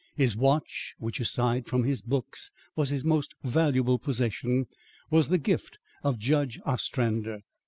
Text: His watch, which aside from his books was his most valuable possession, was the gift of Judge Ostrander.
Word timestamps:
His 0.15 0.35
watch, 0.35 0.95
which 0.97 1.19
aside 1.19 1.67
from 1.67 1.83
his 1.83 2.01
books 2.01 2.49
was 2.75 2.89
his 2.89 3.05
most 3.05 3.35
valuable 3.43 3.99
possession, 3.99 4.65
was 5.11 5.29
the 5.29 5.37
gift 5.37 5.77
of 6.03 6.17
Judge 6.17 6.59
Ostrander. 6.65 7.41